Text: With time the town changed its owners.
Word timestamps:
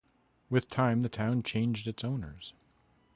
With 0.49 0.67
time 0.67 1.03
the 1.03 1.09
town 1.09 1.43
changed 1.43 1.85
its 1.85 2.03
owners. 2.03 2.53